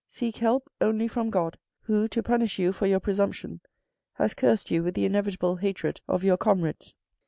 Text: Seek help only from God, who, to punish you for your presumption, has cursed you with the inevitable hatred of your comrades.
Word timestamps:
Seek 0.09 0.37
help 0.37 0.67
only 0.81 1.07
from 1.07 1.29
God, 1.29 1.59
who, 1.81 2.07
to 2.07 2.23
punish 2.23 2.57
you 2.57 2.71
for 2.73 2.87
your 2.87 2.99
presumption, 2.99 3.61
has 4.13 4.33
cursed 4.33 4.71
you 4.71 4.81
with 4.81 4.95
the 4.95 5.05
inevitable 5.05 5.57
hatred 5.57 6.01
of 6.07 6.23
your 6.23 6.37
comrades. 6.37 6.95